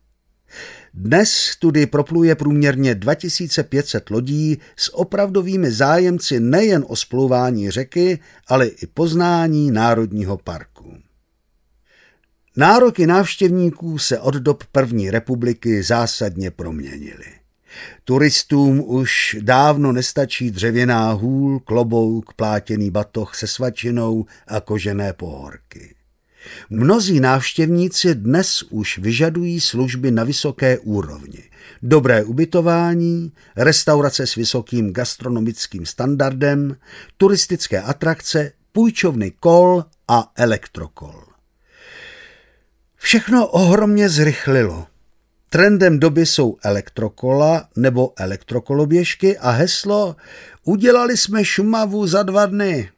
Dnes 0.99 1.57
tudy 1.59 1.87
propluje 1.87 2.35
průměrně 2.35 2.95
2500 2.95 4.11
lodí 4.11 4.59
s 4.77 4.95
opravdovými 4.95 5.73
zájemci 5.73 6.41
nejen 6.41 6.85
o 6.89 6.97
splouvání 6.97 7.71
řeky, 7.71 8.19
ale 8.49 8.67
i 8.67 8.87
poznání 8.87 9.71
Národního 9.71 10.37
parku. 10.37 10.97
Nároky 12.57 13.07
návštěvníků 13.07 13.99
se 13.99 14.21
od 14.21 14.35
dob 14.35 14.65
první 14.73 15.11
republiky 15.11 15.83
zásadně 15.83 16.51
proměnily. 16.51 17.27
Turistům 18.05 18.85
už 18.87 19.37
dávno 19.41 19.93
nestačí 19.93 20.51
dřevěná 20.51 21.13
hůl, 21.13 21.61
klobouk, 21.61 22.35
plátěný 22.35 22.91
batoh 22.91 23.35
se 23.35 23.47
svačinou 23.47 24.25
a 24.47 24.61
kožené 24.61 25.13
pohorky. 25.13 25.95
Mnozí 26.71 27.21
návštěvníci 27.21 28.15
dnes 28.15 28.63
už 28.63 28.99
vyžadují 28.99 29.61
služby 29.61 30.11
na 30.11 30.25
vysoké 30.25 30.79
úrovni. 30.79 31.43
Dobré 31.83 32.25
ubytování, 32.25 33.33
restaurace 33.57 34.27
s 34.27 34.35
vysokým 34.35 34.93
gastronomickým 34.93 35.87
standardem, 35.87 36.77
turistické 37.17 37.83
atrakce, 37.83 38.53
půjčovny 38.73 39.31
kol 39.31 39.85
a 40.09 40.33
elektrokol. 40.37 41.23
Všechno 42.97 43.47
ohromně 43.47 44.09
zrychlilo. 44.09 44.87
Trendem 45.51 46.01
doby 46.01 46.27
jsou 46.27 46.57
elektrokola 46.63 47.69
nebo 47.77 48.13
elektrokoloběžky 48.17 49.39
a 49.39 49.51
heslo 49.51 50.17
Udělali 50.65 51.17
jsme 51.17 51.45
Šumavu 51.45 52.07
za 52.07 52.23
dva 52.23 52.47
dny. 52.47 52.91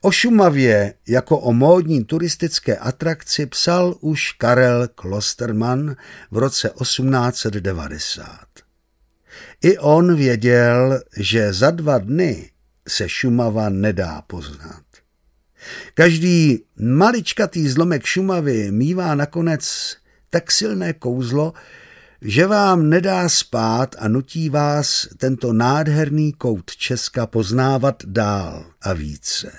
O 0.00 0.10
Šumavě 0.10 0.94
jako 1.08 1.38
o 1.38 1.52
módní 1.52 2.04
turistické 2.04 2.76
atrakci 2.76 3.46
psal 3.46 3.94
už 4.00 4.32
Karel 4.32 4.88
Klosterman 4.94 5.96
v 6.30 6.38
roce 6.38 6.70
1890. 6.82 8.46
I 9.62 9.78
on 9.78 10.16
věděl, 10.16 11.02
že 11.16 11.52
za 11.52 11.70
dva 11.70 11.98
dny 11.98 12.50
se 12.88 13.08
Šumava 13.08 13.68
nedá 13.68 14.22
poznat. 14.22 14.82
Každý 15.94 16.64
maličkatý 16.80 17.68
zlomek 17.68 18.04
Šumavy 18.04 18.70
mívá 18.70 19.14
nakonec 19.14 19.96
tak 20.30 20.52
silné 20.52 20.92
kouzlo, 20.92 21.52
že 22.22 22.46
vám 22.46 22.88
nedá 22.88 23.28
spát 23.28 23.96
a 23.98 24.08
nutí 24.08 24.48
vás 24.48 25.08
tento 25.16 25.52
nádherný 25.52 26.32
kout 26.32 26.70
Česka 26.70 27.26
poznávat 27.26 28.02
dál 28.06 28.64
a 28.82 28.92
více. 28.92 29.52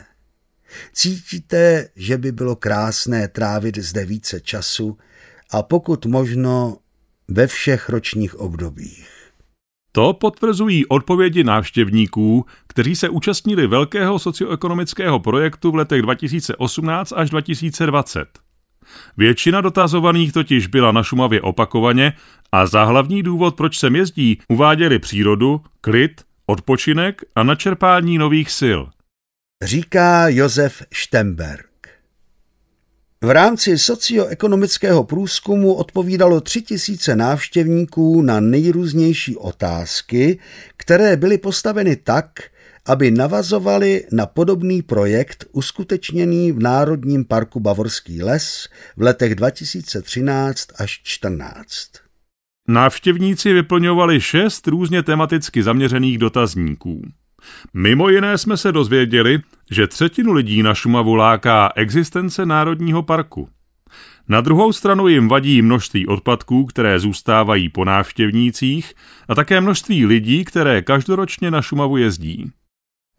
Cítíte, 0.93 1.89
že 1.95 2.17
by 2.17 2.31
bylo 2.31 2.55
krásné 2.55 3.27
trávit 3.27 3.77
zde 3.77 4.05
více 4.05 4.39
času 4.41 4.97
a 5.51 5.63
pokud 5.63 6.05
možno 6.05 6.77
ve 7.27 7.47
všech 7.47 7.89
ročních 7.89 8.35
obdobích. 8.39 9.09
To 9.91 10.13
potvrzují 10.13 10.85
odpovědi 10.85 11.43
návštěvníků, 11.43 12.45
kteří 12.67 12.95
se 12.95 13.09
účastnili 13.09 13.67
velkého 13.67 14.19
socioekonomického 14.19 15.19
projektu 15.19 15.71
v 15.71 15.75
letech 15.75 16.01
2018 16.01 17.13
až 17.15 17.29
2020. 17.29 18.48
Většina 19.17 19.61
dotazovaných 19.61 20.33
totiž 20.33 20.67
byla 20.67 20.91
na 20.91 21.03
Šumavě 21.03 21.41
opakovaně 21.41 22.13
a 22.51 22.65
za 22.65 22.83
hlavní 22.83 23.23
důvod, 23.23 23.55
proč 23.55 23.79
sem 23.79 23.95
jezdí, 23.95 24.39
uváděli 24.47 24.99
přírodu, 24.99 25.61
klid, 25.81 26.21
odpočinek 26.45 27.21
a 27.35 27.43
načerpání 27.43 28.17
nových 28.17 28.51
sil. 28.59 28.79
Říká 29.63 30.27
Josef 30.27 30.83
Štemberg. 30.91 31.65
V 33.21 33.29
rámci 33.29 33.77
socioekonomického 33.77 35.03
průzkumu 35.03 35.73
odpovídalo 35.73 36.41
tři 36.41 36.61
tisíce 36.61 37.15
návštěvníků 37.15 38.21
na 38.21 38.39
nejrůznější 38.39 39.35
otázky, 39.35 40.39
které 40.77 41.17
byly 41.17 41.37
postaveny 41.37 41.95
tak, 41.95 42.39
aby 42.85 43.11
navazovali 43.11 44.05
na 44.11 44.25
podobný 44.25 44.81
projekt 44.81 45.45
uskutečněný 45.51 46.51
v 46.51 46.59
Národním 46.59 47.25
parku 47.25 47.59
Bavorský 47.59 48.23
les 48.23 48.69
v 48.97 49.01
letech 49.01 49.35
2013 49.35 50.67
až 50.79 51.01
2014. 51.03 52.09
Návštěvníci 52.67 53.53
vyplňovali 53.53 54.21
šest 54.21 54.67
různě 54.67 55.03
tematicky 55.03 55.63
zaměřených 55.63 56.17
dotazníků. 56.17 57.01
Mimo 57.73 58.09
jiné 58.09 58.37
jsme 58.37 58.57
se 58.57 58.71
dozvěděli, 58.71 59.39
že 59.71 59.87
třetinu 59.87 60.33
lidí 60.33 60.63
na 60.63 60.73
Šumavu 60.73 61.15
láká 61.15 61.71
existence 61.75 62.45
Národního 62.45 63.03
parku. 63.03 63.49
Na 64.27 64.41
druhou 64.41 64.73
stranu 64.73 65.07
jim 65.07 65.27
vadí 65.27 65.61
množství 65.61 66.07
odpadků, 66.07 66.65
které 66.65 66.99
zůstávají 66.99 67.69
po 67.69 67.85
návštěvnících 67.85 68.93
a 69.27 69.35
také 69.35 69.61
množství 69.61 70.05
lidí, 70.05 70.45
které 70.45 70.81
každoročně 70.81 71.51
na 71.51 71.61
Šumavu 71.61 71.97
jezdí. 71.97 72.51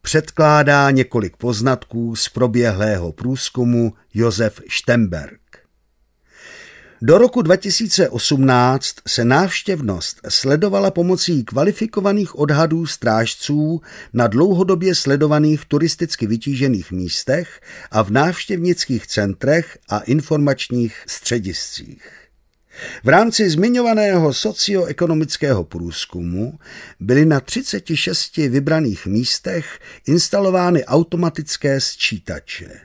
Předkládá 0.03 0.91
několik 0.91 1.37
poznatků 1.37 2.17
z 2.17 2.29
proběhlého 2.29 3.13
průzkumu 3.13 3.93
Josef 4.15 4.61
Štemberg. 4.69 5.41
Do 7.03 7.19
roku 7.19 7.43
2018 7.43 8.95
se 9.09 9.25
návštěvnost 9.25 10.21
sledovala 10.29 10.91
pomocí 10.91 11.45
kvalifikovaných 11.45 12.39
odhadů 12.39 12.87
strážců 12.87 13.81
na 14.13 14.27
dlouhodobě 14.27 14.95
sledovaných 14.95 15.65
turisticky 15.65 16.27
vytížených 16.27 16.93
místech 16.93 17.61
a 17.91 18.03
v 18.03 18.11
návštěvnických 18.11 19.07
centrech 19.07 19.79
a 19.89 19.99
informačních 19.99 21.05
střediscích. 21.07 22.20
V 23.05 23.09
rámci 23.09 23.51
zmiňovaného 23.51 24.33
socioekonomického 24.33 25.65
průzkumu 25.65 26.59
byly 27.01 27.25
na 27.25 27.41
36 27.41 28.37
vybraných 28.37 29.07
místech 29.07 29.79
instalovány 30.07 30.85
automatické 30.85 31.81
sčítače. 31.81 32.81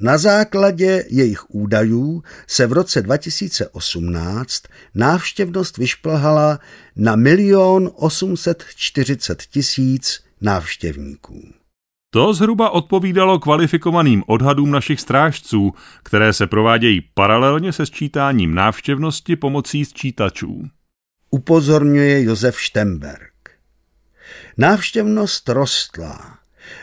Na 0.00 0.18
základě 0.18 1.04
jejich 1.08 1.50
údajů 1.50 2.22
se 2.46 2.66
v 2.66 2.72
roce 2.72 3.02
2018 3.02 4.62
návštěvnost 4.94 5.76
vyšplhala 5.76 6.60
na 6.96 7.16
milion 7.16 7.90
840 7.94 9.42
tisíc 9.42 10.20
návštěvníků. 10.40 11.59
To 12.12 12.34
zhruba 12.34 12.70
odpovídalo 12.70 13.38
kvalifikovaným 13.38 14.24
odhadům 14.26 14.70
našich 14.70 15.00
strážců, 15.00 15.72
které 16.02 16.32
se 16.32 16.46
provádějí 16.46 17.00
paralelně 17.14 17.72
se 17.72 17.86
sčítáním 17.86 18.54
návštěvnosti 18.54 19.36
pomocí 19.36 19.84
sčítačů. 19.84 20.62
Upozorňuje 21.30 22.22
Josef 22.22 22.60
Štemberg. 22.60 23.32
Návštěvnost 24.58 25.48
rostla. 25.48 26.38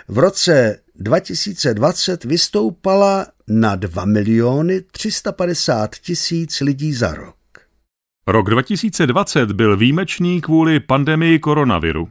V 0.07 0.17
roce 0.17 0.79
2020 0.95 2.23
vystoupala 2.23 3.25
na 3.47 3.75
2 3.75 4.05
miliony 4.05 4.81
350 4.81 5.95
tisíc 5.95 6.59
lidí 6.59 6.93
za 6.93 7.13
rok. 7.13 7.35
Rok 8.27 8.49
2020 8.49 9.51
byl 9.51 9.77
výjimečný 9.77 10.41
kvůli 10.41 10.79
pandemii 10.79 11.39
koronaviru. 11.39 12.09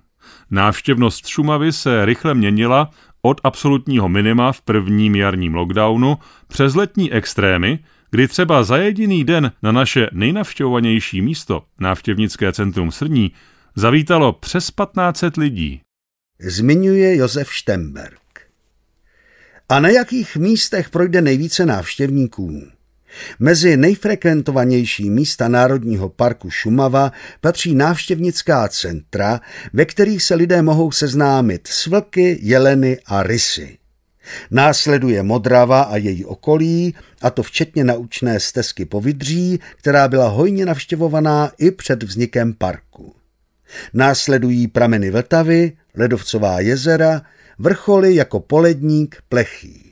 Návštěvnost 0.50 1.26
Šumavy 1.26 1.72
se 1.72 2.04
rychle 2.04 2.34
měnila 2.34 2.90
od 3.22 3.40
absolutního 3.44 4.08
minima 4.08 4.52
v 4.52 4.60
prvním 4.60 5.16
jarním 5.16 5.54
lockdownu 5.54 6.18
přes 6.48 6.74
letní 6.74 7.12
extrémy, 7.12 7.78
kdy 8.10 8.28
třeba 8.28 8.62
za 8.62 8.76
jediný 8.76 9.24
den 9.24 9.52
na 9.62 9.72
naše 9.72 10.08
nejnavštěvovanější 10.12 11.22
místo, 11.22 11.64
návštěvnické 11.80 12.52
centrum 12.52 12.92
Srní, 12.92 13.32
zavítalo 13.76 14.32
přes 14.32 14.70
1500 14.70 15.36
lidí. 15.36 15.80
Zmiňuje 16.40 17.16
Josef 17.16 17.52
Štemberg. 17.52 18.20
A 19.68 19.80
na 19.80 19.88
jakých 19.88 20.36
místech 20.36 20.90
projde 20.90 21.22
nejvíce 21.22 21.66
návštěvníků? 21.66 22.75
Mezi 23.38 23.76
nejfrekventovanější 23.76 25.10
místa 25.10 25.48
Národního 25.48 26.08
parku 26.08 26.50
Šumava 26.50 27.12
patří 27.40 27.74
návštěvnická 27.74 28.68
centra, 28.68 29.40
ve 29.72 29.84
kterých 29.84 30.22
se 30.22 30.34
lidé 30.34 30.62
mohou 30.62 30.90
seznámit 30.90 31.66
s 31.66 31.86
vlky, 31.86 32.38
jeleny 32.42 32.98
a 33.06 33.22
rysy. 33.22 33.78
Následuje 34.50 35.22
Modrava 35.22 35.82
a 35.82 35.96
její 35.96 36.24
okolí, 36.24 36.94
a 37.22 37.30
to 37.30 37.42
včetně 37.42 37.84
naučné 37.84 38.40
stezky 38.40 38.84
po 38.84 39.00
Vidří, 39.00 39.60
která 39.76 40.08
byla 40.08 40.28
hojně 40.28 40.66
navštěvovaná 40.66 41.52
i 41.58 41.70
před 41.70 42.02
vznikem 42.02 42.54
parku. 42.54 43.14
Následují 43.94 44.68
prameny 44.68 45.10
Vltavy, 45.10 45.72
ledovcová 45.94 46.60
jezera, 46.60 47.22
vrcholy 47.58 48.14
jako 48.14 48.40
poledník, 48.40 49.16
plechý. 49.28 49.85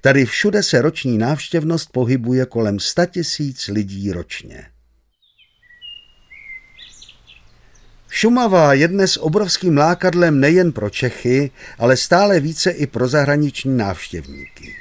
Tady 0.00 0.26
všude 0.26 0.62
se 0.62 0.82
roční 0.82 1.18
návštěvnost 1.18 1.92
pohybuje 1.92 2.46
kolem 2.46 2.80
100 2.80 3.06
tisíc 3.06 3.68
lidí 3.68 4.12
ročně. 4.12 4.66
Šumava 8.08 8.74
je 8.74 8.88
dnes 8.88 9.16
obrovským 9.16 9.76
lákadlem 9.76 10.40
nejen 10.40 10.72
pro 10.72 10.90
Čechy, 10.90 11.50
ale 11.78 11.96
stále 11.96 12.40
více 12.40 12.70
i 12.70 12.86
pro 12.86 13.08
zahraniční 13.08 13.76
návštěvníky. 13.76 14.76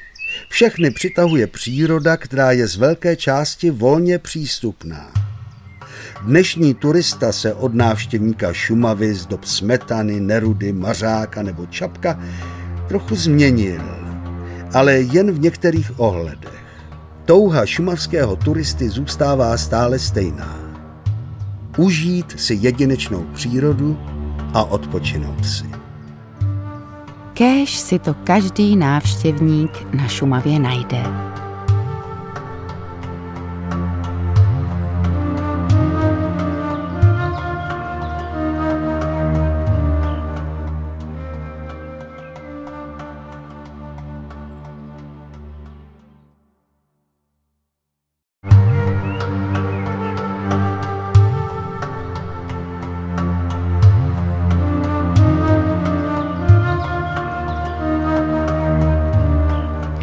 Všechny 0.50 0.92
přitahuje 0.92 1.48
příroda, 1.48 2.18
která 2.18 2.52
je 2.52 2.68
z 2.68 2.76
velké 2.76 3.16
části 3.16 3.72
volně 3.72 4.20
přístupná. 4.20 5.14
Dnešní 6.22 6.74
turista 6.74 7.32
se 7.32 7.54
od 7.54 7.74
návštěvníka 7.74 8.54
Šumavy 8.54 9.14
z 9.14 9.26
dob 9.26 9.46
Smetany, 9.46 10.20
Nerudy, 10.20 10.74
Mařáka 10.74 11.44
nebo 11.44 11.66
Čapka 11.66 12.24
trochu 12.88 13.16
změnil 13.16 14.05
ale 14.76 14.94
jen 14.94 15.32
v 15.32 15.40
některých 15.40 16.00
ohledech. 16.00 16.64
Touha 17.26 17.66
šumavského 17.66 18.36
turisty 18.36 18.90
zůstává 18.90 19.58
stále 19.58 20.00
stejná. 20.00 20.60
Užít 21.78 22.40
si 22.40 22.58
jedinečnou 22.62 23.26
přírodu 23.34 24.00
a 24.54 24.64
odpočinout 24.64 25.46
si. 25.46 25.66
Kéž 27.34 27.78
si 27.78 28.00
to 28.00 28.14
každý 28.14 28.76
návštěvník 28.76 29.88
na 29.94 30.08
Šumavě 30.08 30.60
najde. 30.60 31.35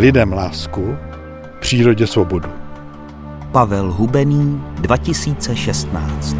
Lidem 0.02 0.32
lásku, 0.32 0.96
přírodě 1.60 2.06
svobodu. 2.06 2.48
Pavel 3.52 3.92
Hubený 3.92 4.62
2016 4.80 6.36